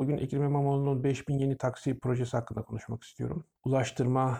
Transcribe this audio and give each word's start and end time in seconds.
bugün 0.00 0.18
Ekrem 0.18 0.42
İmamoğlu'nun 0.42 1.04
5000 1.04 1.38
yeni 1.38 1.56
taksi 1.56 1.98
projesi 1.98 2.36
hakkında 2.36 2.62
konuşmak 2.62 3.02
istiyorum. 3.02 3.44
Ulaştırma 3.64 4.38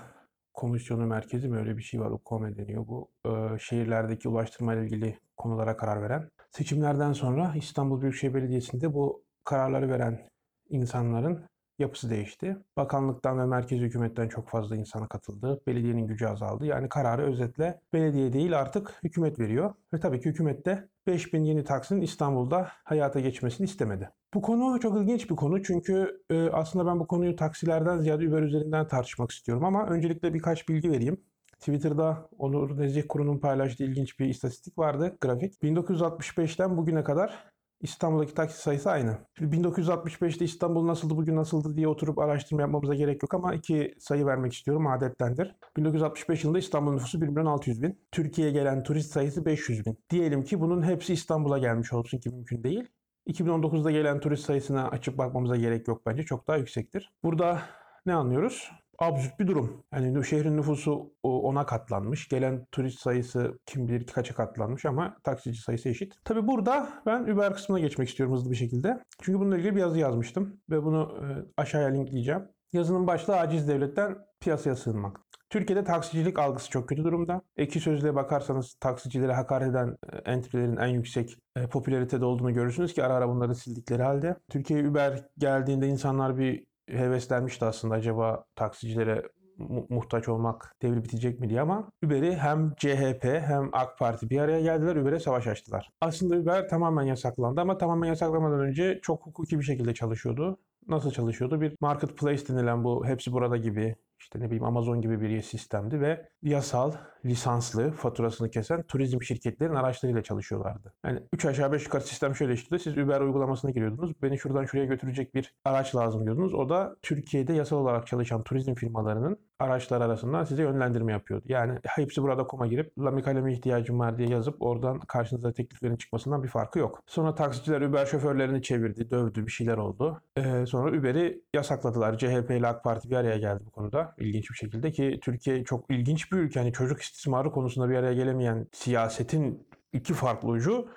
Komisyonu 0.54 1.06
Merkezi 1.06 1.48
mi 1.48 1.58
öyle 1.58 1.76
bir 1.76 1.82
şey 1.82 2.00
var, 2.00 2.10
UKOME 2.10 2.56
deniyor 2.56 2.86
bu. 2.88 3.10
Ee, 3.26 3.58
şehirlerdeki 3.58 4.28
ulaştırma 4.28 4.74
ile 4.74 4.84
ilgili 4.84 5.18
konulara 5.36 5.76
karar 5.76 6.02
veren. 6.02 6.30
Seçimlerden 6.50 7.12
sonra 7.12 7.52
İstanbul 7.56 8.00
Büyükşehir 8.00 8.34
Belediyesi'nde 8.34 8.94
bu 8.94 9.24
kararları 9.44 9.88
veren 9.88 10.28
insanların 10.70 11.44
yapısı 11.80 12.10
değişti. 12.10 12.56
Bakanlıktan 12.76 13.38
ve 13.38 13.46
merkezi 13.46 13.82
hükümetten 13.82 14.28
çok 14.28 14.48
fazla 14.48 14.76
insana 14.76 15.08
katıldı. 15.08 15.60
Belediyenin 15.66 16.06
gücü 16.06 16.26
azaldı. 16.26 16.66
Yani 16.66 16.88
kararı 16.88 17.22
özetle 17.22 17.80
belediye 17.92 18.32
değil 18.32 18.60
artık 18.60 18.94
hükümet 19.02 19.38
veriyor. 19.38 19.74
Ve 19.94 20.00
tabii 20.00 20.20
ki 20.20 20.28
hükümet 20.28 20.66
de 20.66 20.88
5000 21.06 21.44
yeni 21.44 21.64
taksinin 21.64 22.00
İstanbul'da 22.00 22.68
hayata 22.84 23.20
geçmesini 23.20 23.64
istemedi. 23.64 24.10
Bu 24.34 24.42
konu 24.42 24.80
çok 24.80 25.02
ilginç 25.02 25.30
bir 25.30 25.36
konu 25.36 25.62
çünkü 25.62 26.22
e, 26.30 26.50
aslında 26.50 26.86
ben 26.86 27.00
bu 27.00 27.06
konuyu 27.06 27.36
taksilerden 27.36 28.00
ziyade 28.00 28.28
Uber 28.28 28.42
üzerinden 28.42 28.88
tartışmak 28.88 29.30
istiyorum 29.30 29.64
ama 29.64 29.86
öncelikle 29.86 30.34
birkaç 30.34 30.68
bilgi 30.68 30.90
vereyim. 30.90 31.20
Twitter'da 31.60 32.28
Onur 32.38 32.78
Nezih 32.78 33.02
Kuru'nun 33.08 33.38
paylaştığı 33.38 33.84
ilginç 33.84 34.18
bir 34.18 34.26
istatistik 34.26 34.78
vardı, 34.78 35.16
grafik. 35.20 35.62
1965'ten 35.62 36.76
bugüne 36.76 37.04
kadar 37.04 37.49
İstanbul'daki 37.80 38.34
taksi 38.34 38.62
sayısı 38.62 38.90
aynı. 38.90 39.18
Şimdi 39.38 39.56
1965'te 39.56 40.44
İstanbul 40.44 40.86
nasıldı, 40.86 41.16
bugün 41.16 41.36
nasıldı 41.36 41.76
diye 41.76 41.88
oturup 41.88 42.18
araştırma 42.18 42.62
yapmamıza 42.62 42.94
gerek 42.94 43.22
yok 43.22 43.34
ama 43.34 43.54
iki 43.54 43.94
sayı 44.00 44.26
vermek 44.26 44.52
istiyorum 44.52 44.86
adettendir. 44.86 45.56
1965 45.76 46.44
yılında 46.44 46.58
İstanbul 46.58 46.92
nüfusu 46.92 47.20
1 47.20 47.28
milyon 47.28 47.46
600 47.46 47.82
bin. 47.82 47.98
Türkiye'ye 48.12 48.52
gelen 48.52 48.82
turist 48.82 49.12
sayısı 49.12 49.44
500 49.44 49.86
bin. 49.86 49.98
Diyelim 50.10 50.44
ki 50.44 50.60
bunun 50.60 50.82
hepsi 50.82 51.12
İstanbul'a 51.12 51.58
gelmiş 51.58 51.92
olsun 51.92 52.18
ki 52.18 52.30
mümkün 52.30 52.62
değil. 52.64 52.88
2019'da 53.26 53.90
gelen 53.90 54.20
turist 54.20 54.44
sayısına 54.44 54.88
açıp 54.88 55.18
bakmamıza 55.18 55.56
gerek 55.56 55.88
yok 55.88 56.06
bence. 56.06 56.22
Çok 56.22 56.48
daha 56.48 56.56
yüksektir. 56.56 57.12
Burada 57.22 57.62
ne 58.06 58.14
anlıyoruz? 58.14 58.70
Absürt 59.00 59.40
bir 59.40 59.46
durum. 59.46 59.82
Yani 59.94 60.24
şehrin 60.24 60.56
nüfusu 60.56 61.14
ona 61.22 61.66
katlanmış. 61.66 62.28
Gelen 62.28 62.66
turist 62.72 63.00
sayısı 63.00 63.58
kim 63.66 63.88
bilir 63.88 64.06
kaça 64.06 64.34
katlanmış 64.34 64.84
ama 64.84 65.16
taksici 65.24 65.62
sayısı 65.62 65.88
eşit. 65.88 66.14
Tabi 66.24 66.46
burada 66.46 66.88
ben 67.06 67.22
Uber 67.22 67.54
kısmına 67.54 67.80
geçmek 67.80 68.08
istiyorum 68.08 68.34
hızlı 68.34 68.50
bir 68.50 68.56
şekilde. 68.56 68.98
Çünkü 69.22 69.40
bununla 69.40 69.58
ilgili 69.58 69.76
bir 69.76 69.80
yazı 69.80 69.98
yazmıştım 69.98 70.60
ve 70.70 70.82
bunu 70.84 71.18
e, 71.22 71.26
aşağıya 71.56 71.88
linkleyeceğim. 71.88 72.42
Yazının 72.72 73.06
başlığı 73.06 73.36
aciz 73.36 73.68
devletten 73.68 74.18
piyasaya 74.40 74.76
sığınmak. 74.76 75.20
Türkiye'de 75.50 75.84
taksicilik 75.84 76.38
algısı 76.38 76.70
çok 76.70 76.88
kötü 76.88 77.04
durumda. 77.04 77.42
Eki 77.56 77.80
sözlüğe 77.80 78.14
bakarsanız 78.14 78.74
taksicilere 78.80 79.32
hakaret 79.32 79.68
eden 79.70 79.96
e, 80.12 80.16
entry'lerin 80.16 80.76
en 80.76 80.86
yüksek 80.88 81.36
e, 81.56 81.66
popülaritede 81.66 82.24
olduğunu 82.24 82.54
görürsünüz 82.54 82.94
ki 82.94 83.04
ara 83.04 83.14
ara 83.14 83.28
bunları 83.28 83.54
sildikleri 83.54 84.02
halde. 84.02 84.36
Türkiye'ye 84.50 84.88
Uber 84.88 85.24
geldiğinde 85.38 85.88
insanlar 85.88 86.38
bir 86.38 86.69
heveslenmişti 86.92 87.64
aslında 87.64 87.94
acaba 87.94 88.44
taksicilere 88.56 89.22
mu- 89.58 89.86
muhtaç 89.88 90.28
olmak 90.28 90.76
devri 90.82 91.04
bitecek 91.04 91.40
mi 91.40 91.48
diye 91.50 91.60
ama 91.60 91.90
Uber'i 92.04 92.36
hem 92.36 92.74
CHP 92.76 93.24
hem 93.24 93.70
AK 93.72 93.98
Parti 93.98 94.30
bir 94.30 94.40
araya 94.40 94.60
geldiler 94.60 94.96
Uber'e 94.96 95.20
savaş 95.20 95.46
açtılar. 95.46 95.90
Aslında 96.00 96.36
Uber 96.36 96.68
tamamen 96.68 97.02
yasaklandı 97.02 97.60
ama 97.60 97.78
tamamen 97.78 98.08
yasaklamadan 98.08 98.60
önce 98.60 98.98
çok 99.02 99.26
hukuki 99.26 99.58
bir 99.58 99.64
şekilde 99.64 99.94
çalışıyordu. 99.94 100.58
Nasıl 100.88 101.10
çalışıyordu? 101.10 101.60
Bir 101.60 101.76
marketplace 101.80 102.48
denilen 102.48 102.84
bu 102.84 103.06
hepsi 103.06 103.32
burada 103.32 103.56
gibi 103.56 103.96
işte 104.20 104.40
ne 104.40 104.46
bileyim 104.46 104.64
Amazon 104.64 105.00
gibi 105.00 105.20
bir 105.20 105.42
sistemdi 105.42 106.00
ve 106.00 106.28
yasal, 106.42 106.92
lisanslı, 107.24 107.92
faturasını 107.92 108.50
kesen 108.50 108.82
turizm 108.82 109.22
şirketlerin 109.22 109.74
araçlarıyla 109.74 110.22
çalışıyorlardı. 110.22 110.94
Yani 111.04 111.20
3 111.32 111.44
aşağı 111.44 111.72
5 111.72 111.84
yukarı 111.84 112.02
sistem 112.02 112.34
şöyle 112.34 112.52
işliyordu. 112.52 112.82
Siz 112.82 112.98
Uber 112.98 113.20
uygulamasına 113.20 113.70
giriyordunuz. 113.70 114.22
Beni 114.22 114.38
şuradan 114.38 114.64
şuraya 114.64 114.86
götürecek 114.86 115.34
bir 115.34 115.54
araç 115.64 115.94
lazım 115.94 116.24
diyordunuz. 116.24 116.54
O 116.54 116.68
da 116.68 116.96
Türkiye'de 117.02 117.52
yasal 117.52 117.76
olarak 117.76 118.06
çalışan 118.06 118.42
turizm 118.42 118.74
firmalarının 118.74 119.38
araçlar 119.60 120.00
arasından 120.00 120.44
size 120.44 120.62
yönlendirme 120.62 121.12
yapıyordu. 121.12 121.44
Yani 121.48 121.78
hepsi 121.86 122.22
burada 122.22 122.46
koma 122.46 122.66
girip 122.66 122.98
Lami 122.98 123.22
kaleme 123.22 123.52
ihtiyacım 123.52 123.98
var 123.98 124.18
diye 124.18 124.28
yazıp 124.28 124.62
oradan 124.62 125.00
karşınıza 125.00 125.52
tekliflerin 125.52 125.96
çıkmasından 125.96 126.42
bir 126.42 126.48
farkı 126.48 126.78
yok. 126.78 127.02
Sonra 127.06 127.34
taksiciler 127.34 127.80
Uber 127.80 128.06
şoförlerini 128.06 128.62
çevirdi, 128.62 129.10
dövdü, 129.10 129.46
bir 129.46 129.50
şeyler 129.50 129.76
oldu. 129.76 130.22
Ee, 130.36 130.66
sonra 130.66 130.98
Uber'i 130.98 131.42
yasakladılar. 131.54 132.18
CHP 132.18 132.50
ile 132.50 132.66
AK 132.66 132.84
Parti 132.84 133.10
bir 133.10 133.16
araya 133.16 133.38
geldi 133.38 133.62
bu 133.66 133.70
konuda 133.70 134.09
ilginç 134.18 134.50
bir 134.50 134.54
şekilde 134.54 134.90
ki 134.92 135.20
Türkiye 135.22 135.64
çok 135.64 135.90
ilginç 135.90 136.32
bir 136.32 136.36
ülke. 136.36 136.60
Yani 136.60 136.72
çocuk 136.72 137.00
istismarı 137.00 137.50
konusunda 137.50 137.88
bir 137.88 137.94
araya 137.94 138.14
gelemeyen 138.14 138.66
siyasetin 138.72 139.66
iki 139.92 140.14
farklı 140.14 140.48
ucu 140.48 140.88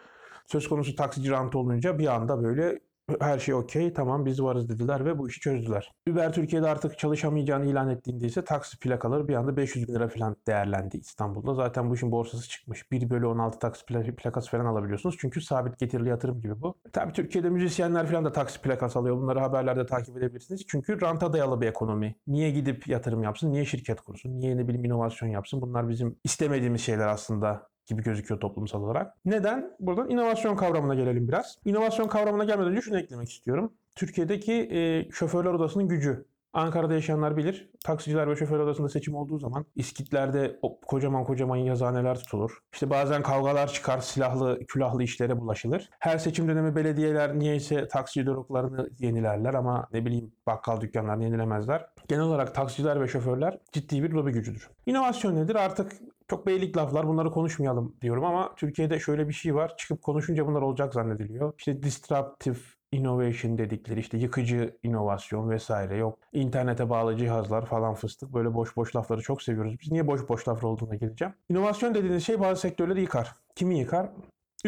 söz 0.48 0.70
konusu 0.70 0.96
taksici 0.96 1.32
rantı 1.32 1.58
olunca 1.58 2.00
bir 2.00 2.08
anda 2.16 2.44
böyle 2.44 2.80
her 3.20 3.40
şey 3.40 3.54
okey 3.54 3.94
tamam 3.94 4.26
biz 4.26 4.44
varız 4.44 4.70
dediler 4.70 5.06
ve 5.06 5.18
bu 5.18 5.30
işi 5.30 5.40
çözdüler. 5.40 5.92
Uber 6.10 6.34
Türkiye'de 6.34 6.68
artık 6.68 7.00
çalışamayacağını 7.00 7.66
ilan 7.66 7.90
ettiğinde 7.90 8.26
ise 8.26 8.44
taksi 8.44 8.80
plakaları 8.80 9.28
bir 9.28 9.34
anda 9.34 9.58
500 9.58 9.88
bin 9.88 9.94
lira 9.94 10.08
falan 10.08 10.36
değerlendi 10.48 10.98
İstanbul'da. 10.98 11.54
Zaten 11.54 11.90
bu 11.90 11.96
işin 11.96 12.12
borsası 12.12 12.50
çıkmış. 12.50 12.92
1 12.92 13.10
bölü 13.10 13.26
16 13.26 13.60
taksi 13.60 13.86
plakası 14.16 14.52
falan 14.52 14.66
alabiliyorsunuz. 14.66 15.16
Çünkü 15.20 15.42
sabit 15.42 15.80
getirili 15.80 16.10
yatırım 16.10 16.42
gibi 16.42 16.62
bu. 16.62 16.76
Tabii 16.94 17.14
Türkiye'de 17.14 17.50
müzisyenler 17.50 18.08
falan 18.08 18.26
da 18.26 18.32
taksi 18.32 18.62
plakası 18.62 19.00
alıyor. 19.00 19.18
Bunları 19.18 19.40
haberlerde 19.40 19.86
takip 19.86 20.18
edebilirsiniz. 20.18 20.62
Çünkü 20.68 21.02
ranta 21.02 21.34
dayalı 21.34 21.62
bir 21.62 21.68
ekonomi. 21.68 22.16
Niye 22.28 22.52
gidip 22.52 22.88
yatırım 22.88 23.24
yapsın? 23.24 23.52
Niye 23.52 23.66
şirket 23.66 24.02
kursun? 24.02 24.40
Niye 24.40 24.58
ne 24.58 24.68
bileyim 24.68 24.86
inovasyon 24.86 25.30
yapsın? 25.30 25.62
Bunlar 25.62 25.90
bizim 25.90 26.16
istemediğimiz 26.24 26.82
şeyler 26.82 27.08
aslında 27.08 27.73
gibi 27.86 28.04
gözüküyor 28.04 28.40
toplumsal 28.42 28.84
olarak. 28.84 29.14
Neden? 29.26 29.76
Buradan 29.80 30.10
inovasyon 30.10 30.56
kavramına 30.56 30.96
gelelim 30.96 31.28
biraz. 31.28 31.58
İnovasyon 31.66 32.08
kavramına 32.08 32.44
gelmeden 32.44 32.72
önce 32.72 32.82
şunu 32.82 33.00
eklemek 33.00 33.32
istiyorum. 33.32 33.74
Türkiye'deki 33.96 34.54
e, 34.54 35.12
şoförler 35.12 35.54
odasının 35.54 35.88
gücü. 35.88 36.26
Ankara'da 36.54 36.94
yaşayanlar 36.94 37.38
bilir. 37.38 37.70
Taksiciler 37.86 38.30
ve 38.30 38.36
şoför 38.36 38.60
odasında 38.60 38.90
seçim 38.90 39.16
olduğu 39.16 39.40
zaman 39.40 39.66
iskitlerde 39.76 40.60
kocaman 40.88 41.24
kocaman 41.24 41.56
yazıhaneler 41.56 42.20
tutulur. 42.20 42.58
İşte 42.74 42.90
bazen 42.90 43.24
kavgalar 43.24 43.68
çıkar, 43.68 44.00
silahlı, 44.00 44.60
külahlı 44.68 45.04
işlere 45.04 45.40
bulaşılır. 45.40 45.90
Her 46.00 46.18
seçim 46.18 46.48
dönemi 46.48 46.76
belediyeler 46.76 47.40
niyeyse 47.40 47.88
taksici 47.88 48.26
doruklarını 48.26 48.90
yenilerler 49.00 49.54
ama 49.54 49.88
ne 49.94 50.06
bileyim 50.06 50.32
bakkal 50.48 50.82
dükkanlarını 50.82 51.24
yenilemezler. 51.24 51.86
Genel 52.08 52.24
olarak 52.24 52.56
taksiciler 52.56 53.02
ve 53.02 53.08
şoförler 53.08 53.58
ciddi 53.72 54.04
bir 54.04 54.10
lobi 54.10 54.32
gücüdür. 54.32 54.70
İnovasyon 54.86 55.36
nedir? 55.36 55.56
Artık 55.56 55.92
çok 56.34 56.48
beylik 56.48 56.78
laflar 56.78 57.08
bunları 57.08 57.32
konuşmayalım 57.32 57.96
diyorum 58.02 58.26
ama 58.26 58.56
Türkiye'de 58.56 59.00
şöyle 59.00 59.28
bir 59.28 59.34
şey 59.34 59.56
var. 59.56 59.78
Çıkıp 59.78 60.02
konuşunca 60.02 60.48
bunlar 60.48 60.62
olacak 60.62 60.94
zannediliyor. 60.94 61.54
İşte 61.58 61.84
disruptive 61.84 62.58
innovation 62.92 63.58
dedikleri 63.58 64.00
işte 64.00 64.18
yıkıcı 64.18 64.78
inovasyon 64.84 65.50
vesaire 65.50 65.98
yok. 65.98 66.20
internete 66.34 66.90
bağlı 66.90 67.18
cihazlar 67.18 67.66
falan 67.66 67.94
fıstık 67.94 68.34
böyle 68.34 68.54
boş 68.54 68.76
boş 68.76 68.96
lafları 68.96 69.22
çok 69.22 69.42
seviyoruz. 69.42 69.76
Biz 69.82 69.92
niye 69.92 70.08
boş 70.08 70.30
boş 70.30 70.48
laflar 70.48 70.70
olduğuna 70.70 70.96
geleceğim. 70.96 71.34
İnovasyon 71.50 71.96
dediğiniz 71.96 72.26
şey 72.26 72.40
bazı 72.40 72.62
sektörleri 72.62 73.02
yıkar. 73.02 73.34
Kimi 73.56 73.80
yıkar? 73.80 74.10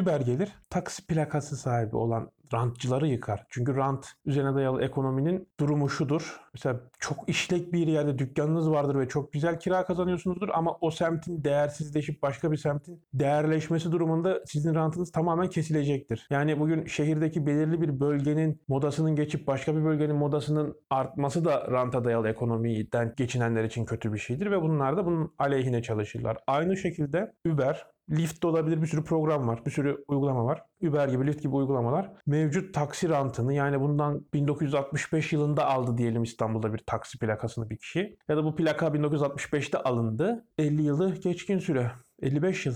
Uber 0.01 0.19
gelir. 0.21 0.49
Taksi 0.69 1.07
plakası 1.07 1.57
sahibi 1.57 1.95
olan 1.95 2.31
rantçıları 2.53 3.07
yıkar. 3.07 3.45
Çünkü 3.49 3.75
rant 3.75 4.07
üzerine 4.25 4.55
dayalı 4.55 4.81
ekonominin 4.81 5.47
durumu 5.59 5.89
şudur. 5.89 6.39
Mesela 6.53 6.81
çok 6.99 7.29
işlek 7.29 7.73
bir 7.73 7.87
yerde 7.87 8.17
dükkanınız 8.19 8.71
vardır 8.71 8.99
ve 8.99 9.07
çok 9.07 9.33
güzel 9.33 9.59
kira 9.59 9.85
kazanıyorsunuzdur 9.85 10.49
ama 10.53 10.77
o 10.81 10.91
semtin 10.91 11.43
değersizleşip 11.43 12.21
başka 12.21 12.51
bir 12.51 12.57
semtin 12.57 13.03
değerleşmesi 13.13 13.91
durumunda 13.91 14.41
sizin 14.45 14.75
rantınız 14.75 15.11
tamamen 15.11 15.49
kesilecektir. 15.49 16.27
Yani 16.29 16.59
bugün 16.59 16.85
şehirdeki 16.85 17.45
belirli 17.45 17.81
bir 17.81 17.99
bölgenin 17.99 18.61
modasının 18.67 19.15
geçip 19.15 19.47
başka 19.47 19.75
bir 19.75 19.83
bölgenin 19.83 20.15
modasının 20.15 20.75
artması 20.89 21.45
da 21.45 21.71
ranta 21.71 22.03
dayalı 22.03 22.29
ekonomiden 22.29 23.13
geçinenler 23.17 23.63
için 23.63 23.85
kötü 23.85 24.13
bir 24.13 24.17
şeydir 24.17 24.51
ve 24.51 24.61
bunlar 24.61 24.97
da 24.97 25.05
bunun 25.05 25.33
aleyhine 25.39 25.81
çalışırlar. 25.81 26.37
Aynı 26.47 26.77
şekilde 26.77 27.33
Uber, 27.47 27.94
Lyft 28.09 28.43
de 28.43 28.47
olabilir 28.47 28.81
bir 28.81 28.87
sürü 28.87 29.03
program 29.03 29.47
var, 29.47 29.65
bir 29.65 29.71
sürü 29.71 30.03
uygulama 30.07 30.45
var. 30.45 30.63
Uber 30.81 31.07
gibi, 31.07 31.27
Lyft 31.27 31.41
gibi 31.41 31.55
uygulamalar 31.55 32.11
mevcut 32.25 32.73
taksi 32.73 33.09
rantını 33.09 33.53
yani 33.53 33.81
bundan 33.81 34.25
1965 34.33 35.33
yılında 35.33 35.65
aldı 35.65 35.97
diyelim 35.97 36.23
İstanbul'da 36.23 36.73
bir 36.73 36.77
taksi 36.77 37.19
plakasını 37.19 37.69
bir 37.69 37.77
kişi. 37.77 38.17
Ya 38.27 38.37
da 38.37 38.43
bu 38.43 38.55
plaka 38.55 38.87
1965'te 38.87 39.77
alındı. 39.77 40.45
50 40.57 40.81
yılı 40.81 41.15
geçkin 41.15 41.59
süre. 41.59 41.91
55 42.21 42.65
yıl. 42.65 42.75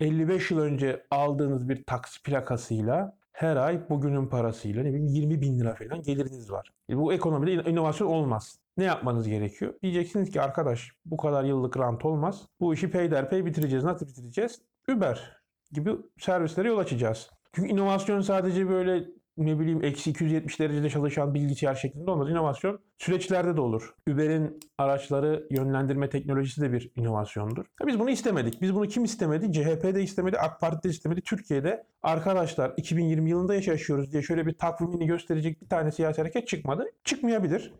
55 0.00 0.50
yıl 0.50 0.58
önce 0.58 1.06
aldığınız 1.10 1.68
bir 1.68 1.84
taksi 1.84 2.22
plakasıyla 2.22 3.16
her 3.32 3.56
ay 3.56 3.88
bugünün 3.90 4.26
parasıyla 4.26 4.82
ne 4.82 4.88
bileyim 4.88 5.06
20 5.06 5.40
bin 5.40 5.60
lira 5.60 5.74
falan 5.74 6.02
geliriniz 6.02 6.50
var. 6.50 6.70
E 6.90 6.96
bu 6.96 7.12
ekonomide 7.12 7.70
inovasyon 7.70 8.08
olmaz. 8.08 8.58
Ne 8.76 8.84
yapmanız 8.84 9.28
gerekiyor? 9.28 9.74
Diyeceksiniz 9.82 10.30
ki 10.30 10.40
arkadaş 10.40 10.90
bu 11.04 11.16
kadar 11.16 11.44
yıllık 11.44 11.78
rant 11.78 12.04
olmaz. 12.04 12.46
Bu 12.60 12.74
işi 12.74 12.90
peyderpey 12.90 13.46
bitireceğiz. 13.46 13.84
Nasıl 13.84 14.06
bitireceğiz? 14.06 14.60
Uber 14.88 15.36
gibi 15.72 15.90
servislere 16.18 16.68
yol 16.68 16.78
açacağız. 16.78 17.30
Çünkü 17.52 17.68
inovasyon 17.68 18.20
sadece 18.20 18.68
böyle 18.68 19.04
ne 19.36 19.58
bileyim 19.58 19.84
eksi 19.84 20.10
270 20.10 20.60
derecede 20.60 20.90
çalışan 20.90 21.34
bilgisayar 21.34 21.74
şeklinde 21.74 22.10
olmaz. 22.10 22.30
İnovasyon 22.30 22.80
süreçlerde 22.98 23.56
de 23.56 23.60
olur. 23.60 23.94
Uber'in 24.08 24.60
araçları 24.78 25.46
yönlendirme 25.50 26.08
teknolojisi 26.08 26.60
de 26.60 26.72
bir 26.72 26.90
inovasyondur. 26.96 27.64
Ya 27.80 27.86
Biz 27.86 27.98
bunu 27.98 28.10
istemedik. 28.10 28.62
Biz 28.62 28.74
bunu 28.74 28.88
kim 28.88 29.04
istemedi? 29.04 29.52
CHP 29.52 29.94
de 29.94 30.02
istemedi, 30.02 30.38
AK 30.38 30.60
Parti 30.60 30.88
de 30.88 30.92
istemedi. 30.92 31.20
Türkiye'de 31.20 31.86
arkadaşlar 32.02 32.72
2020 32.76 33.30
yılında 33.30 33.54
yaşıyoruz 33.54 34.12
diye 34.12 34.22
şöyle 34.22 34.46
bir 34.46 34.58
takvimini 34.58 35.06
gösterecek 35.06 35.62
bir 35.62 35.68
tane 35.68 35.92
siyasi 35.92 36.20
hareket 36.20 36.48
çıkmadı. 36.48 36.84
Çıkmayabilir. 37.04 37.72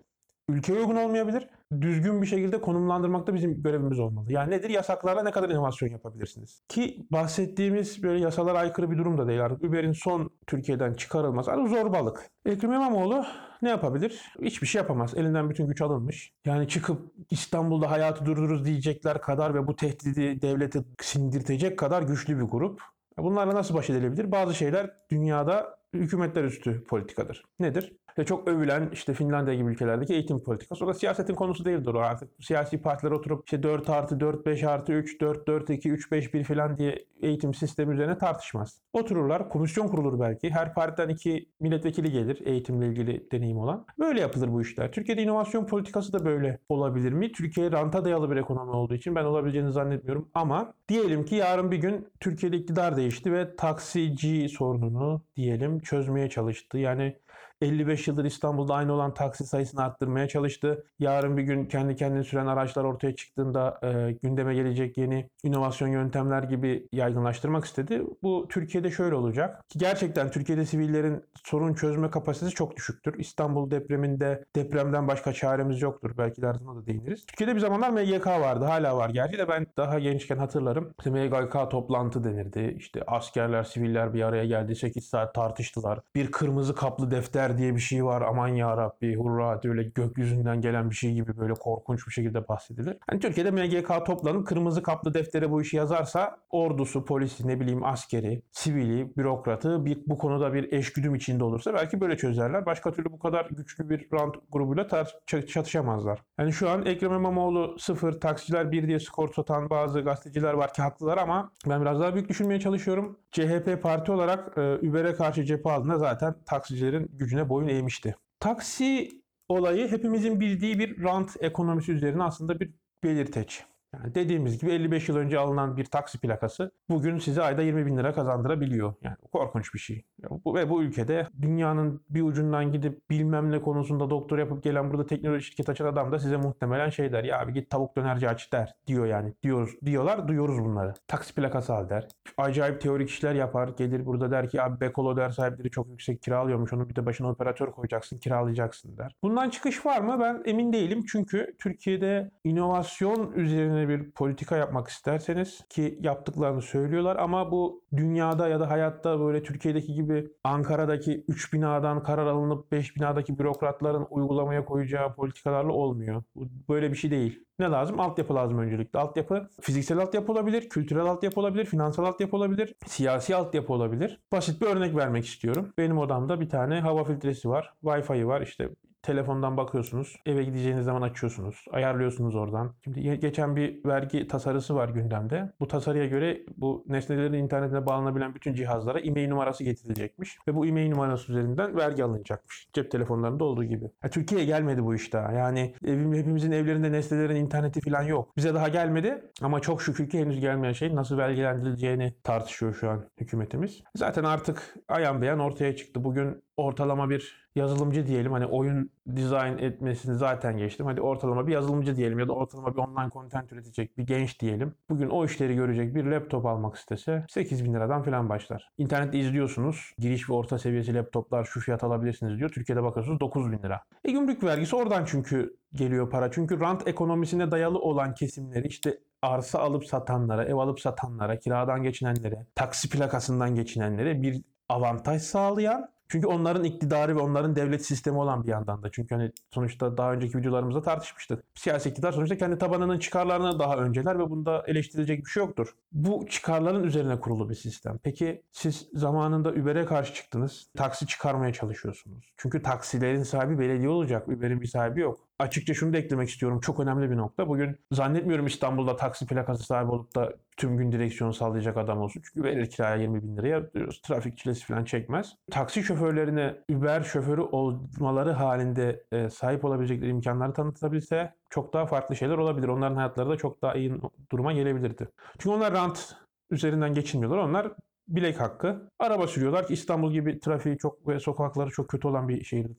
Ülkeye 0.48 0.80
uygun 0.80 0.96
olmayabilir. 0.96 1.48
Düzgün 1.80 2.22
bir 2.22 2.26
şekilde 2.26 2.60
konumlandırmak 2.60 3.26
da 3.26 3.34
bizim 3.34 3.62
görevimiz 3.62 3.98
olmalı. 3.98 4.32
Yani 4.32 4.50
nedir? 4.50 4.70
Yasaklarla 4.70 5.22
ne 5.22 5.30
kadar 5.30 5.50
inovasyon 5.50 5.88
yapabilirsiniz? 5.88 6.62
Ki 6.68 7.06
bahsettiğimiz 7.10 8.02
böyle 8.02 8.20
yasalara 8.20 8.58
aykırı 8.58 8.90
bir 8.90 8.98
durum 8.98 9.18
da 9.18 9.28
değil 9.28 9.44
artık. 9.44 9.64
Uber'in 9.64 9.92
son 9.92 10.30
Türkiye'den 10.46 10.94
çıkarılması. 10.94 11.50
Yani 11.50 11.68
zorbalık. 11.68 12.30
Ekrem 12.44 12.72
İmamoğlu 12.72 13.24
ne 13.62 13.68
yapabilir? 13.68 14.22
Hiçbir 14.42 14.66
şey 14.66 14.80
yapamaz. 14.80 15.14
Elinden 15.16 15.50
bütün 15.50 15.66
güç 15.66 15.82
alınmış. 15.82 16.32
Yani 16.44 16.68
çıkıp 16.68 17.12
İstanbul'da 17.30 17.90
hayatı 17.90 18.26
durdururuz 18.26 18.64
diyecekler 18.64 19.20
kadar 19.20 19.54
ve 19.54 19.66
bu 19.66 19.76
tehdidi 19.76 20.42
devleti 20.42 20.84
sindirtecek 21.00 21.78
kadar 21.78 22.02
güçlü 22.02 22.38
bir 22.38 22.44
grup. 22.44 22.82
Bunlarla 23.18 23.54
nasıl 23.54 23.74
baş 23.74 23.90
edilebilir? 23.90 24.32
Bazı 24.32 24.54
şeyler 24.54 24.90
dünyada 25.10 25.78
hükümetler 25.94 26.44
üstü 26.44 26.84
politikadır. 26.84 27.44
Nedir? 27.60 27.96
Ve 28.18 28.24
çok 28.24 28.48
övülen 28.48 28.88
işte 28.92 29.14
Finlandiya 29.14 29.56
gibi 29.56 29.70
ülkelerdeki 29.70 30.14
eğitim 30.14 30.44
politikası. 30.44 30.84
O 30.84 30.88
da 30.88 30.94
siyasetin 30.94 31.34
konusu 31.34 31.64
değildir 31.64 31.94
o 31.94 31.98
artık. 31.98 32.30
Siyasi 32.40 32.82
partiler 32.82 33.10
oturup 33.10 33.44
işte 33.46 33.62
4 33.62 33.90
artı 33.90 34.20
4, 34.20 34.46
5 34.46 34.64
artı 34.64 34.92
3, 34.92 35.20
4, 35.20 35.48
4, 35.48 35.70
2, 35.70 35.90
3, 35.90 36.12
5, 36.12 36.34
1 36.34 36.44
falan 36.44 36.78
diye 36.78 37.04
eğitim 37.22 37.54
sistemi 37.54 37.94
üzerine 37.94 38.18
tartışmaz. 38.18 38.80
Otururlar, 38.92 39.48
komisyon 39.48 39.88
kurulur 39.88 40.20
belki. 40.20 40.50
Her 40.50 40.74
partiden 40.74 41.08
iki 41.08 41.48
milletvekili 41.60 42.12
gelir 42.12 42.46
eğitimle 42.46 42.86
ilgili 42.86 43.30
deneyim 43.32 43.58
olan. 43.58 43.86
Böyle 43.98 44.20
yapılır 44.20 44.52
bu 44.52 44.62
işler. 44.62 44.92
Türkiye'de 44.92 45.22
inovasyon 45.22 45.66
politikası 45.66 46.12
da 46.12 46.24
böyle 46.24 46.58
olabilir 46.68 47.12
mi? 47.12 47.32
Türkiye 47.32 47.72
ranta 47.72 48.04
dayalı 48.04 48.30
bir 48.30 48.36
ekonomi 48.36 48.70
olduğu 48.70 48.94
için 48.94 49.14
ben 49.14 49.24
olabileceğini 49.24 49.72
zannetmiyorum. 49.72 50.28
Ama 50.34 50.74
diyelim 50.88 51.24
ki 51.24 51.34
yarın 51.34 51.70
bir 51.70 51.76
gün 51.76 52.08
Türkiye'de 52.20 52.56
iktidar 52.56 52.96
değişti 52.96 53.32
ve 53.32 53.56
taksici 53.56 54.48
sorununu 54.48 55.22
diyelim 55.36 55.80
çözmeye 55.80 56.28
çalıştı. 56.30 56.78
Yani 56.78 57.16
55 57.60 58.08
yıldır 58.08 58.24
İstanbul'da 58.24 58.74
aynı 58.74 58.92
olan 58.92 59.14
taksi 59.14 59.46
sayısını 59.46 59.82
arttırmaya 59.82 60.28
çalıştı. 60.28 60.84
Yarın 60.98 61.36
bir 61.36 61.42
gün 61.42 61.64
kendi 61.64 61.96
kendine 61.96 62.24
süren 62.24 62.46
araçlar 62.46 62.84
ortaya 62.84 63.16
çıktığında 63.16 63.80
e, 63.82 64.12
gündeme 64.22 64.54
gelecek 64.54 64.98
yeni 64.98 65.30
inovasyon 65.42 65.88
yöntemler 65.88 66.42
gibi 66.42 66.88
yaygınlaştırmak 66.92 67.64
istedi. 67.64 68.02
Bu 68.22 68.46
Türkiye'de 68.50 68.90
şöyle 68.90 69.14
olacak. 69.14 69.68
Ki 69.68 69.78
gerçekten 69.78 70.30
Türkiye'de 70.30 70.66
sivillerin 70.66 71.24
sorun 71.44 71.74
çözme 71.74 72.10
kapasitesi 72.10 72.54
çok 72.54 72.76
düşüktür. 72.76 73.18
İstanbul 73.18 73.70
depreminde 73.70 74.44
depremden 74.56 75.08
başka 75.08 75.32
çaremiz 75.32 75.82
yoktur. 75.82 76.10
Belki 76.18 76.42
de 76.42 76.48
ardına 76.48 76.76
da 76.76 76.86
değiniriz. 76.86 77.26
Türkiye'de 77.26 77.54
bir 77.54 77.60
zamanlar 77.60 77.90
MGK 77.90 78.26
vardı. 78.26 78.64
Hala 78.64 78.96
var. 78.96 79.10
Gerçi 79.10 79.38
de 79.38 79.48
ben 79.48 79.66
daha 79.76 79.98
gençken 79.98 80.38
hatırlarım. 80.38 80.94
İşte 80.98 81.10
MGK 81.10 81.70
toplantı 81.70 82.24
denirdi. 82.24 82.74
İşte 82.78 83.02
askerler, 83.06 83.62
siviller 83.62 84.14
bir 84.14 84.22
araya 84.22 84.46
geldi. 84.46 84.76
8 84.76 85.04
saat 85.04 85.34
tartıştılar. 85.34 86.00
Bir 86.14 86.30
kırmızı 86.30 86.74
kaplı 86.74 87.10
defter 87.10 87.45
diye 87.58 87.74
bir 87.74 87.80
şey 87.80 88.04
var. 88.04 88.22
Aman 88.22 88.48
ya 88.48 88.76
Rabbi 88.76 89.16
hurra 89.16 89.60
öyle 89.64 89.82
gökyüzünden 89.82 90.60
gelen 90.60 90.90
bir 90.90 90.94
şey 90.94 91.12
gibi 91.12 91.36
böyle 91.38 91.54
korkunç 91.54 92.06
bir 92.06 92.12
şekilde 92.12 92.48
bahsedilir. 92.48 92.96
Hani 93.10 93.20
Türkiye'de 93.20 93.50
MGK 93.50 94.06
toplanıp 94.06 94.46
kırmızı 94.46 94.82
kaplı 94.82 95.14
deftere 95.14 95.50
bu 95.50 95.62
işi 95.62 95.76
yazarsa 95.76 96.36
ordusu, 96.50 97.04
polisi, 97.04 97.48
ne 97.48 97.60
bileyim 97.60 97.84
askeri, 97.84 98.42
sivili, 98.52 99.16
bürokratı 99.16 99.84
bir, 99.84 99.98
bu 100.06 100.18
konuda 100.18 100.54
bir 100.54 100.72
eşgüdüm 100.72 101.14
içinde 101.14 101.44
olursa 101.44 101.74
belki 101.74 102.00
böyle 102.00 102.16
çözerler. 102.16 102.66
Başka 102.66 102.92
türlü 102.92 103.12
bu 103.12 103.18
kadar 103.18 103.46
güçlü 103.50 103.90
bir 103.90 104.08
rant 104.12 104.34
grubuyla 104.52 104.82
tar- 104.84 105.46
çatışamazlar. 105.46 106.22
Yani 106.38 106.52
şu 106.52 106.70
an 106.70 106.86
Ekrem 106.86 107.12
İmamoğlu 107.12 107.76
sıfır, 107.78 108.20
taksiciler 108.20 108.72
bir 108.72 108.88
diye 108.88 109.00
skor 109.00 109.32
satan 109.32 109.70
bazı 109.70 110.00
gazeteciler 110.00 110.52
var 110.52 110.72
ki 110.72 110.82
haklılar 110.82 111.18
ama 111.18 111.52
ben 111.68 111.80
biraz 111.80 112.00
daha 112.00 112.14
büyük 112.14 112.28
düşünmeye 112.28 112.60
çalışıyorum. 112.60 113.18
CHP 113.30 113.82
parti 113.82 114.12
olarak 114.12 114.58
e, 114.58 114.60
Uber'e 114.88 115.14
karşı 115.14 115.44
cephe 115.44 115.70
aldığında 115.70 115.98
zaten 115.98 116.34
taksicilerin 116.46 117.10
gücüne 117.12 117.35
boyun 117.48 117.68
eğmişti. 117.68 118.14
Taksi 118.40 119.10
olayı 119.48 119.88
hepimizin 119.90 120.40
bildiği 120.40 120.78
bir 120.78 121.02
rant 121.02 121.36
ekonomisi 121.40 121.92
üzerine 121.92 122.22
aslında 122.22 122.60
bir 122.60 122.74
belirteç. 123.04 123.64
Yani 124.02 124.14
dediğimiz 124.14 124.60
gibi 124.60 124.70
55 124.70 125.08
yıl 125.08 125.16
önce 125.16 125.38
alınan 125.38 125.76
bir 125.76 125.84
taksi 125.84 126.18
plakası 126.18 126.70
bugün 126.88 127.18
size 127.18 127.42
ayda 127.42 127.62
20 127.62 127.86
bin 127.86 127.96
lira 127.96 128.12
kazandırabiliyor. 128.12 128.94
Yani 129.02 129.16
korkunç 129.32 129.74
bir 129.74 129.78
şey. 129.78 130.04
Ve 130.46 130.70
bu 130.70 130.82
ülkede 130.82 131.26
dünyanın 131.42 132.02
bir 132.10 132.22
ucundan 132.22 132.72
gidip 132.72 133.10
bilmem 133.10 133.50
ne 133.50 133.62
konusunda 133.62 134.10
doktor 134.10 134.38
yapıp 134.38 134.62
gelen 134.62 134.90
burada 134.90 135.06
teknoloji 135.06 135.46
şirket 135.46 135.68
açan 135.68 135.86
adam 135.86 136.12
da 136.12 136.18
size 136.18 136.36
muhtemelen 136.36 136.90
şey 136.90 137.12
der. 137.12 137.24
Ya 137.24 137.40
abi 137.40 137.52
git 137.52 137.70
tavuk 137.70 137.96
dönerci 137.96 138.28
aç 138.28 138.52
der 138.52 138.74
diyor 138.86 139.06
yani. 139.06 139.32
Diyoruz, 139.42 139.70
diyorlar 139.84 140.28
duyuyoruz 140.28 140.64
bunları. 140.64 140.94
Taksi 141.08 141.34
plakası 141.34 141.74
al 141.74 141.88
der. 141.88 142.08
Acayip 142.36 142.80
teorik 142.80 143.10
işler 143.10 143.34
yapar. 143.34 143.68
Gelir 143.78 144.06
burada 144.06 144.30
der 144.30 144.48
ki 144.48 144.62
abi 144.62 144.80
Bekolo 144.80 145.16
der 145.16 145.30
sahipleri 145.30 145.70
çok 145.70 145.88
yüksek 145.88 146.22
kiralıyormuş. 146.22 146.72
Onu 146.72 146.88
bir 146.88 146.96
de 146.96 147.06
başına 147.06 147.30
operatör 147.30 147.72
koyacaksın 147.72 148.18
kiralayacaksın 148.18 148.98
der. 148.98 149.16
Bundan 149.22 149.50
çıkış 149.50 149.86
var 149.86 150.00
mı? 150.00 150.16
Ben 150.20 150.42
emin 150.44 150.72
değilim. 150.72 151.04
Çünkü 151.08 151.56
Türkiye'de 151.58 152.30
inovasyon 152.44 153.32
üzerine 153.32 153.85
bir 153.88 154.10
politika 154.10 154.56
yapmak 154.56 154.88
isterseniz 154.88 155.64
ki 155.68 155.98
yaptıklarını 156.02 156.62
söylüyorlar 156.62 157.16
ama 157.16 157.50
bu 157.50 157.82
dünyada 157.96 158.48
ya 158.48 158.60
da 158.60 158.70
hayatta 158.70 159.20
böyle 159.20 159.42
Türkiye'deki 159.42 159.94
gibi 159.94 160.28
Ankara'daki 160.44 161.24
3 161.28 161.52
binadan 161.52 162.02
karar 162.02 162.26
alınıp 162.26 162.72
5 162.72 162.96
binadaki 162.96 163.38
bürokratların 163.38 164.06
uygulamaya 164.10 164.64
koyacağı 164.64 165.14
politikalarla 165.14 165.72
olmuyor. 165.72 166.22
Böyle 166.68 166.90
bir 166.90 166.96
şey 166.96 167.10
değil. 167.10 167.46
Ne 167.58 167.66
lazım? 167.66 168.00
Altyapı 168.00 168.34
lazım 168.34 168.58
öncelikle. 168.58 168.98
Altyapı 168.98 169.48
fiziksel 169.60 169.98
altyapı 169.98 170.32
olabilir, 170.32 170.68
kültürel 170.68 171.04
altyapı 171.04 171.40
olabilir, 171.40 171.64
finansal 171.64 172.04
altyapı 172.04 172.36
olabilir, 172.36 172.74
siyasi 172.86 173.36
altyapı 173.36 173.72
olabilir. 173.72 174.20
Basit 174.32 174.60
bir 174.60 174.66
örnek 174.66 174.96
vermek 174.96 175.26
istiyorum. 175.26 175.72
Benim 175.78 175.98
odamda 175.98 176.40
bir 176.40 176.48
tane 176.48 176.80
hava 176.80 177.04
filtresi 177.04 177.48
var, 177.48 177.74
Wi-Fi 177.84 178.26
var. 178.26 178.40
İşte 178.40 178.68
telefondan 179.06 179.56
bakıyorsunuz. 179.56 180.16
Eve 180.26 180.44
gideceğiniz 180.44 180.84
zaman 180.84 181.02
açıyorsunuz. 181.02 181.64
Ayarlıyorsunuz 181.70 182.34
oradan. 182.34 182.74
Şimdi 182.84 183.18
geçen 183.20 183.56
bir 183.56 183.84
vergi 183.84 184.28
tasarısı 184.28 184.74
var 184.74 184.88
gündemde. 184.88 185.52
Bu 185.60 185.68
tasarıya 185.68 186.06
göre 186.06 186.40
bu 186.56 186.84
nesnelerin 186.88 187.32
internetine 187.32 187.86
bağlanabilen 187.86 188.34
bütün 188.34 188.54
cihazlara 188.54 189.00
e-mail 189.00 189.28
numarası 189.28 189.64
getirilecekmiş. 189.64 190.38
Ve 190.48 190.54
bu 190.54 190.66
e-mail 190.66 190.90
numarası 190.90 191.32
üzerinden 191.32 191.76
vergi 191.76 192.04
alınacakmış. 192.04 192.68
Cep 192.72 192.90
telefonlarında 192.90 193.44
olduğu 193.44 193.64
gibi. 193.64 193.84
Ya, 194.04 194.10
Türkiye'ye 194.10 194.46
gelmedi 194.46 194.84
bu 194.84 194.94
iş 194.94 195.12
daha. 195.12 195.32
Yani 195.32 195.74
evim, 195.84 196.14
hepimizin 196.14 196.52
evlerinde 196.52 196.92
nesnelerin 196.92 197.36
interneti 197.36 197.80
falan 197.80 198.02
yok. 198.02 198.36
Bize 198.36 198.54
daha 198.54 198.68
gelmedi 198.68 199.22
ama 199.42 199.60
çok 199.60 199.82
şükür 199.82 200.08
ki 200.08 200.18
henüz 200.18 200.40
gelmeyen 200.40 200.72
şey 200.72 200.94
nasıl 200.96 201.18
vergilendirileceğini 201.18 202.14
tartışıyor 202.22 202.74
şu 202.74 202.90
an 202.90 203.04
hükümetimiz. 203.20 203.82
Zaten 203.96 204.24
artık 204.24 204.74
ayan 204.88 205.22
beyan 205.22 205.38
ortaya 205.38 205.76
çıktı. 205.76 206.04
Bugün 206.04 206.45
ortalama 206.56 207.10
bir 207.10 207.46
yazılımcı 207.54 208.06
diyelim 208.06 208.32
hani 208.32 208.46
oyun 208.46 208.90
dizayn 209.16 209.58
etmesini 209.58 210.14
zaten 210.14 210.56
geçtim. 210.56 210.86
Hadi 210.86 211.00
ortalama 211.00 211.46
bir 211.46 211.52
yazılımcı 211.52 211.96
diyelim 211.96 212.18
ya 212.18 212.28
da 212.28 212.32
ortalama 212.32 212.72
bir 212.72 212.78
online 212.78 213.10
content 213.12 213.52
üretecek 213.52 213.98
bir 213.98 214.06
genç 214.06 214.40
diyelim. 214.40 214.74
Bugün 214.90 215.08
o 215.08 215.24
işleri 215.24 215.54
görecek 215.54 215.94
bir 215.94 216.04
laptop 216.04 216.46
almak 216.46 216.76
istese 216.76 217.24
8 217.28 217.64
bin 217.64 217.74
liradan 217.74 218.02
falan 218.02 218.28
başlar. 218.28 218.70
İnternette 218.78 219.18
izliyorsunuz. 219.18 219.94
Giriş 219.98 220.30
ve 220.30 220.34
orta 220.34 220.58
seviyesi 220.58 220.94
laptoplar 220.94 221.44
şu 221.44 221.60
fiyat 221.60 221.84
alabilirsiniz 221.84 222.38
diyor. 222.38 222.50
Türkiye'de 222.50 222.82
bakıyorsunuz 222.82 223.20
9 223.20 223.52
bin 223.52 223.58
lira. 223.58 223.82
E 224.04 224.12
gümrük 224.12 224.44
vergisi 224.44 224.76
oradan 224.76 225.04
çünkü 225.04 225.56
geliyor 225.72 226.10
para. 226.10 226.30
Çünkü 226.30 226.60
rant 226.60 226.88
ekonomisine 226.88 227.50
dayalı 227.50 227.78
olan 227.78 228.14
kesimleri 228.14 228.66
işte 228.66 228.98
arsa 229.22 229.58
alıp 229.58 229.84
satanlara, 229.84 230.44
ev 230.44 230.54
alıp 230.54 230.80
satanlara, 230.80 231.38
kiradan 231.38 231.82
geçinenlere, 231.82 232.46
taksi 232.54 232.90
plakasından 232.90 233.54
geçinenlere 233.54 234.22
bir 234.22 234.42
avantaj 234.68 235.22
sağlayan 235.22 235.95
çünkü 236.08 236.26
onların 236.26 236.64
iktidarı 236.64 237.16
ve 237.16 237.20
onların 237.20 237.56
devlet 237.56 237.86
sistemi 237.86 238.18
olan 238.18 238.44
bir 238.44 238.48
yandan 238.48 238.82
da. 238.82 238.90
Çünkü 238.90 239.14
hani 239.14 239.32
sonuçta 239.50 239.96
daha 239.96 240.12
önceki 240.12 240.38
videolarımızda 240.38 240.82
tartışmıştık. 240.82 241.44
Siyasi 241.54 241.88
iktidar 241.88 242.12
sonuçta 242.12 242.36
kendi 242.36 242.58
tabanının 242.58 242.98
çıkarlarına 242.98 243.58
daha 243.58 243.76
önceler 243.76 244.18
ve 244.18 244.30
bunda 244.30 244.64
eleştirilecek 244.66 245.24
bir 245.24 245.30
şey 245.30 245.42
yoktur. 245.42 245.74
Bu 245.92 246.26
çıkarların 246.30 246.84
üzerine 246.84 247.20
kurulu 247.20 247.48
bir 247.48 247.54
sistem. 247.54 247.98
Peki 248.02 248.42
siz 248.52 248.88
zamanında 248.94 249.50
Uber'e 249.50 249.84
karşı 249.84 250.14
çıktınız. 250.14 250.68
Taksi 250.76 251.06
çıkarmaya 251.06 251.52
çalışıyorsunuz. 251.52 252.24
Çünkü 252.36 252.62
taksilerin 252.62 253.22
sahibi 253.22 253.58
belediye 253.58 253.88
olacak. 253.88 254.28
Uber'in 254.28 254.60
bir 254.60 254.66
sahibi 254.66 255.00
yok. 255.00 255.25
Açıkça 255.38 255.74
şunu 255.74 255.92
da 255.92 255.98
eklemek 255.98 256.28
istiyorum. 256.28 256.60
Çok 256.60 256.80
önemli 256.80 257.10
bir 257.10 257.16
nokta. 257.16 257.48
Bugün 257.48 257.76
zannetmiyorum 257.92 258.46
İstanbul'da 258.46 258.96
taksi 258.96 259.26
plakası 259.26 259.64
sahibi 259.64 259.90
olup 259.90 260.14
da 260.14 260.32
tüm 260.56 260.76
gün 260.76 260.92
direksiyon 260.92 261.30
sağlayacak 261.30 261.76
adam 261.76 261.98
olsun. 261.98 262.22
Çünkü 262.24 262.48
verir 262.48 262.70
kiraya 262.70 262.96
20 262.96 263.22
bin 263.22 263.36
liraya 263.36 263.70
trafik 264.02 264.38
çilesi 264.38 264.66
falan 264.66 264.84
çekmez. 264.84 265.36
Taksi 265.50 265.82
şoförlerine 265.82 266.54
Uber 266.70 267.02
şoförü 267.02 267.40
olmaları 267.40 268.32
halinde 268.32 269.04
e, 269.12 269.30
sahip 269.30 269.64
olabilecekleri 269.64 270.10
imkanları 270.10 270.52
tanıtabilse 270.52 271.34
çok 271.50 271.72
daha 271.72 271.86
farklı 271.86 272.16
şeyler 272.16 272.38
olabilir. 272.38 272.68
Onların 272.68 272.96
hayatları 272.96 273.28
da 273.28 273.36
çok 273.36 273.62
daha 273.62 273.74
iyi 273.74 273.94
duruma 274.32 274.52
gelebilirdi. 274.52 275.08
Çünkü 275.38 275.56
onlar 275.56 275.72
rant 275.72 276.16
üzerinden 276.50 276.94
geçinmiyorlar. 276.94 277.38
Onlar 277.38 277.72
bilek 278.08 278.40
hakkı. 278.40 278.90
Araba 278.98 279.26
sürüyorlar 279.26 279.66
ki 279.66 279.74
İstanbul 279.74 280.12
gibi 280.12 280.40
trafiği 280.40 280.78
çok 280.78 281.08
ve 281.08 281.20
sokakları 281.20 281.70
çok 281.70 281.88
kötü 281.88 282.08
olan 282.08 282.28
bir 282.28 282.44
şehirde 282.44 282.72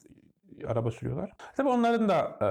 araba 0.67 0.91
sürüyorlar. 0.91 1.31
Tabii 1.57 1.69
onların 1.69 2.09
da 2.09 2.37
e, 2.41 2.47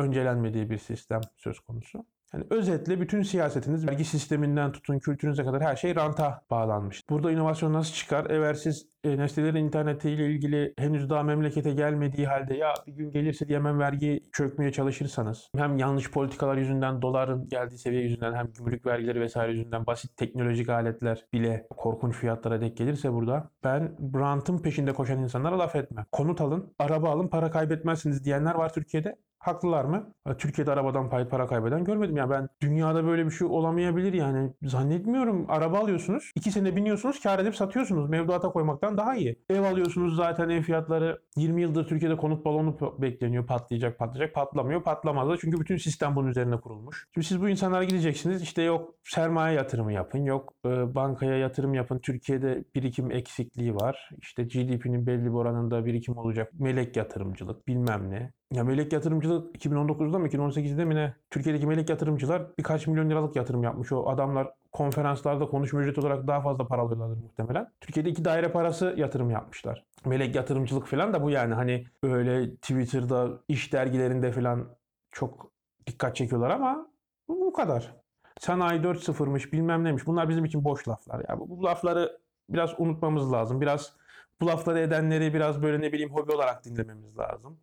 öncelenmediği 0.00 0.70
bir 0.70 0.78
sistem 0.78 1.20
söz 1.36 1.60
konusu. 1.60 2.06
Yani 2.34 2.44
özetle 2.50 3.00
bütün 3.00 3.22
siyasetiniz 3.22 3.86
vergi 3.86 4.04
sisteminden 4.04 4.72
tutun 4.72 4.98
kültürünüze 4.98 5.44
kadar 5.44 5.62
her 5.62 5.76
şey 5.76 5.94
ranta 5.94 6.42
bağlanmış. 6.50 7.02
Burada 7.10 7.30
inovasyon 7.30 7.72
nasıl 7.72 7.94
çıkar? 7.94 8.30
Eğer 8.30 8.54
siz 8.54 8.86
e, 9.04 9.18
nesnelerin 9.18 9.64
internetiyle 9.64 10.30
ilgili 10.30 10.74
henüz 10.78 11.10
daha 11.10 11.22
memlekete 11.22 11.72
gelmediği 11.72 12.26
halde 12.26 12.54
ya 12.54 12.74
bir 12.86 12.92
gün 12.92 13.10
gelirse 13.10 13.48
diye 13.48 13.58
hemen 13.58 13.78
vergi 13.78 14.20
çökmeye 14.32 14.72
çalışırsanız 14.72 15.50
hem 15.56 15.76
yanlış 15.76 16.10
politikalar 16.10 16.56
yüzünden 16.56 17.02
doların 17.02 17.48
geldiği 17.48 17.78
seviye 17.78 18.02
yüzünden 18.02 18.34
hem 18.34 18.52
gümrük 18.52 18.86
vergileri 18.86 19.20
vesaire 19.20 19.52
yüzünden 19.52 19.86
basit 19.86 20.16
teknolojik 20.16 20.68
aletler 20.68 21.26
bile 21.32 21.66
korkunç 21.76 22.14
fiyatlara 22.14 22.60
denk 22.60 22.76
gelirse 22.76 23.12
burada 23.12 23.50
ben 23.64 23.96
rantın 24.14 24.58
peşinde 24.58 24.92
koşan 24.92 25.18
insanlara 25.18 25.58
laf 25.58 25.76
etmem. 25.76 26.06
Konut 26.12 26.40
alın, 26.40 26.74
araba 26.78 27.10
alın, 27.10 27.28
para 27.28 27.50
kaybetmezsiniz 27.50 28.24
diyenler 28.24 28.54
var 28.54 28.72
Türkiye'de. 28.72 29.16
Haklılar 29.42 29.84
mı? 29.84 30.12
Türkiye'de 30.38 30.72
arabadan 30.72 31.10
pay 31.10 31.28
para 31.28 31.46
kaybeden 31.46 31.84
görmedim. 31.84 32.16
Ya 32.16 32.30
ben 32.30 32.48
dünyada 32.60 33.04
böyle 33.04 33.26
bir 33.26 33.30
şey 33.30 33.46
olamayabilir 33.46 34.12
yani. 34.12 34.52
Zannetmiyorum. 34.62 35.46
Araba 35.48 35.78
alıyorsunuz. 35.78 36.30
iki 36.34 36.50
sene 36.50 36.76
biniyorsunuz. 36.76 37.20
Kar 37.20 37.38
edip 37.38 37.56
satıyorsunuz. 37.56 38.10
Mevduata 38.10 38.48
koymaktan 38.48 38.96
daha 38.96 39.14
iyi. 39.14 39.42
Ev 39.50 39.62
alıyorsunuz 39.62 40.16
zaten 40.16 40.48
ev 40.48 40.62
fiyatları 40.62 41.22
20 41.36 41.62
yıldır 41.62 41.88
Türkiye'de 41.88 42.16
konut 42.16 42.44
balonu 42.44 42.96
bekleniyor. 42.98 43.46
Patlayacak 43.46 43.98
patlayacak. 43.98 44.34
Patlamıyor. 44.34 44.82
Patlamaz 44.82 45.28
da. 45.28 45.36
Çünkü 45.36 45.60
bütün 45.60 45.76
sistem 45.76 46.16
bunun 46.16 46.28
üzerine 46.28 46.56
kurulmuş. 46.60 47.08
Şimdi 47.14 47.26
siz 47.26 47.42
bu 47.42 47.48
insanlara 47.48 47.84
gideceksiniz. 47.84 48.42
İşte 48.42 48.62
yok 48.62 48.94
sermaye 49.04 49.56
yatırımı 49.56 49.92
yapın. 49.92 50.24
Yok 50.24 50.52
e, 50.66 50.94
bankaya 50.94 51.36
yatırım 51.36 51.74
yapın. 51.74 51.98
Türkiye'de 51.98 52.64
birikim 52.74 53.10
eksikliği 53.10 53.74
var. 53.74 54.10
İşte 54.18 54.42
GDP'nin 54.42 55.06
belli 55.06 55.24
bir 55.24 55.30
oranında 55.30 55.84
birikim 55.84 56.16
olacak. 56.16 56.52
Melek 56.58 56.96
yatırımcılık 56.96 57.68
bilmem 57.68 58.10
ne. 58.10 58.32
Ya 58.52 58.64
melek 58.64 58.92
yatırımcılık 58.92 59.56
2019'da 59.56 60.18
mı 60.18 60.28
2018'de 60.28 60.84
mi 60.84 60.94
ne? 60.94 61.14
Türkiye'deki 61.30 61.66
melek 61.66 61.90
yatırımcılar 61.90 62.42
birkaç 62.58 62.86
milyon 62.86 63.10
liralık 63.10 63.36
yatırım 63.36 63.62
yapmış. 63.62 63.92
O 63.92 64.08
adamlar 64.08 64.50
konferanslarda 64.72 65.46
konuşma 65.46 65.80
ücreti 65.80 66.00
olarak 66.00 66.26
daha 66.26 66.40
fazla 66.40 66.66
para 66.66 66.82
alıyorlardır 66.82 67.22
muhtemelen. 67.22 67.72
Türkiye'de 67.80 68.10
iki 68.10 68.24
daire 68.24 68.52
parası 68.52 68.94
yatırım 68.96 69.30
yapmışlar. 69.30 69.84
Melek 70.04 70.34
yatırımcılık 70.34 70.86
falan 70.86 71.12
da 71.12 71.22
bu 71.22 71.30
yani 71.30 71.54
hani 71.54 71.86
böyle 72.02 72.54
Twitter'da 72.54 73.30
iş 73.48 73.72
dergilerinde 73.72 74.32
falan 74.32 74.68
çok 75.10 75.52
dikkat 75.86 76.16
çekiyorlar 76.16 76.50
ama 76.50 76.86
bu, 77.28 77.52
kadar. 77.52 77.94
Sanayi 78.40 78.80
4.0'mış 78.80 79.52
bilmem 79.52 79.84
neymiş 79.84 80.06
bunlar 80.06 80.28
bizim 80.28 80.44
için 80.44 80.64
boş 80.64 80.88
laflar. 80.88 81.24
Ya 81.28 81.40
bu, 81.40 81.48
bu 81.48 81.64
lafları 81.64 82.18
biraz 82.48 82.70
unutmamız 82.78 83.32
lazım. 83.32 83.60
Biraz 83.60 83.92
bu 84.40 84.46
lafları 84.46 84.78
edenleri 84.78 85.34
biraz 85.34 85.62
böyle 85.62 85.80
ne 85.80 85.92
bileyim 85.92 86.14
hobi 86.14 86.32
olarak 86.32 86.64
dinlememiz 86.64 87.18
lazım. 87.18 87.58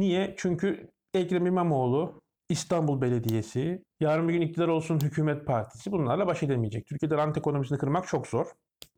Niye? 0.00 0.34
Çünkü 0.38 0.90
Ekrem 1.14 1.46
İmamoğlu, 1.46 2.20
İstanbul 2.48 3.00
Belediyesi, 3.00 3.82
yarın 4.00 4.28
bir 4.28 4.32
gün 4.32 4.40
iktidar 4.40 4.68
olsun 4.68 5.00
hükümet 5.00 5.46
partisi 5.46 5.92
bunlarla 5.92 6.26
baş 6.26 6.42
edemeyecek. 6.42 6.86
Türkiye'de 6.86 7.16
rant 7.16 7.38
ekonomisini 7.38 7.78
kırmak 7.78 8.06
çok 8.06 8.26
zor. 8.26 8.46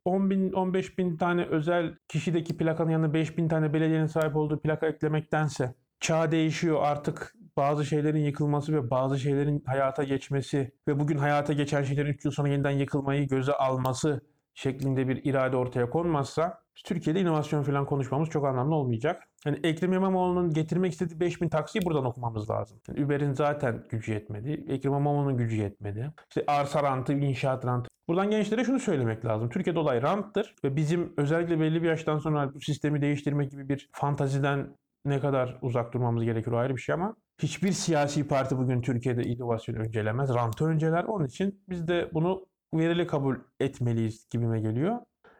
10 0.04 0.30
bin, 0.30 0.52
15 0.52 0.98
bin 0.98 1.16
tane 1.16 1.46
özel 1.46 1.94
kişideki 2.08 2.56
plakanın 2.56 2.90
yanına 2.90 3.14
5 3.14 3.38
bin 3.38 3.48
tane 3.48 3.72
belediyenin 3.72 4.06
sahip 4.06 4.36
olduğu 4.36 4.60
plaka 4.60 4.86
eklemektense 4.86 5.74
çağ 6.00 6.30
değişiyor 6.32 6.82
artık 6.82 7.34
bazı 7.56 7.84
şeylerin 7.84 8.24
yıkılması 8.24 8.72
ve 8.72 8.90
bazı 8.90 9.18
şeylerin 9.18 9.62
hayata 9.66 10.04
geçmesi 10.04 10.72
ve 10.88 11.00
bugün 11.00 11.18
hayata 11.18 11.52
geçen 11.52 11.82
şeylerin 11.82 12.12
3 12.12 12.24
yıl 12.24 12.32
sonra 12.32 12.48
yeniden 12.48 12.70
yıkılmayı 12.70 13.28
göze 13.28 13.52
alması 13.52 14.20
şeklinde 14.54 15.08
bir 15.08 15.24
irade 15.24 15.56
ortaya 15.56 15.90
konmazsa 15.90 16.62
Türkiye'de 16.84 17.20
inovasyon 17.20 17.62
falan 17.62 17.86
konuşmamız 17.86 18.28
çok 18.28 18.46
anlamlı 18.46 18.74
olmayacak. 18.74 19.22
Yani 19.46 19.58
Ekrem 19.62 19.92
İmamoğlu'nun 19.92 20.50
getirmek 20.50 20.92
istediği 20.92 21.20
5000 21.20 21.48
taksiyi 21.48 21.84
buradan 21.84 22.04
okumamız 22.04 22.50
lazım. 22.50 22.78
Yani 22.88 23.04
Uber'in 23.04 23.32
zaten 23.32 23.84
gücü 23.90 24.12
yetmedi. 24.12 24.64
Ekrem 24.68 24.92
İmamoğlu'nun 24.92 25.36
gücü 25.36 25.56
yetmedi. 25.56 26.12
İşte 26.28 26.44
arsa 26.46 26.82
rantı, 26.82 27.12
inşaat 27.12 27.66
rantı. 27.66 27.88
Buradan 28.08 28.30
gençlere 28.30 28.64
şunu 28.64 28.78
söylemek 28.78 29.24
lazım. 29.24 29.48
Türkiye'de 29.48 29.78
olay 29.78 30.02
ranttır 30.02 30.54
ve 30.64 30.76
bizim 30.76 31.12
özellikle 31.16 31.60
belli 31.60 31.82
bir 31.82 31.88
yaştan 31.88 32.18
sonra 32.18 32.54
bu 32.54 32.60
sistemi 32.60 33.02
değiştirmek 33.02 33.50
gibi 33.50 33.68
bir 33.68 33.88
fantaziden 33.92 34.76
ne 35.04 35.20
kadar 35.20 35.58
uzak 35.62 35.94
durmamız 35.94 36.24
gerekir 36.24 36.52
o 36.52 36.58
ayrı 36.58 36.76
bir 36.76 36.80
şey 36.80 36.92
ama 36.92 37.16
hiçbir 37.42 37.72
siyasi 37.72 38.28
parti 38.28 38.58
bugün 38.58 38.80
Türkiye'de 38.80 39.22
inovasyonu 39.22 39.78
öncelemez. 39.78 40.34
Rantı 40.34 40.64
önceler. 40.64 41.04
Onun 41.04 41.26
için 41.26 41.64
biz 41.68 41.88
de 41.88 42.10
bunu 42.14 42.46
verili 42.74 43.06
kabul 43.06 43.36
etmeliyiz 43.60 44.26
gibime 44.30 44.60
geliyor. 44.60 44.98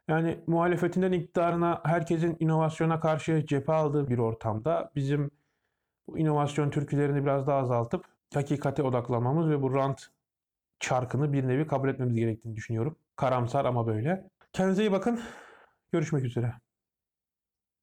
Yani 0.08 0.44
muhalefetinden 0.46 1.12
iktidarına 1.12 1.80
herkesin 1.84 2.36
inovasyona 2.40 3.00
karşı 3.00 3.46
cephe 3.46 3.72
aldığı 3.72 4.08
bir 4.08 4.18
ortamda 4.18 4.90
bizim 4.96 5.30
bu 6.08 6.18
inovasyon 6.18 6.70
türkülerini 6.70 7.22
biraz 7.24 7.46
daha 7.46 7.58
azaltıp 7.58 8.04
hakikate 8.34 8.82
odaklanmamız 8.82 9.50
ve 9.50 9.62
bu 9.62 9.74
rant 9.74 10.06
çarkını 10.80 11.32
bir 11.32 11.48
nevi 11.48 11.66
kabul 11.66 11.88
etmemiz 11.88 12.16
gerektiğini 12.16 12.56
düşünüyorum. 12.56 12.96
Karamsar 13.16 13.64
ama 13.64 13.86
böyle. 13.86 14.30
Kendinize 14.52 14.82
iyi 14.82 14.92
bakın. 14.92 15.20
Görüşmek 15.92 16.24
üzere. 16.24 16.54